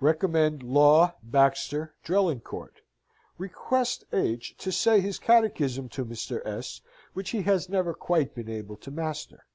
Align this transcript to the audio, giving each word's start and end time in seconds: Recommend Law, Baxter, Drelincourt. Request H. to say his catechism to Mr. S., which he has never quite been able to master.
Recommend 0.00 0.62
Law, 0.62 1.14
Baxter, 1.22 1.94
Drelincourt. 2.04 2.82
Request 3.38 4.04
H. 4.12 4.54
to 4.58 4.70
say 4.70 5.00
his 5.00 5.18
catechism 5.18 5.88
to 5.96 6.04
Mr. 6.04 6.44
S., 6.46 6.82
which 7.14 7.30
he 7.30 7.40
has 7.44 7.70
never 7.70 7.94
quite 7.94 8.34
been 8.34 8.50
able 8.50 8.76
to 8.76 8.90
master. 8.90 9.46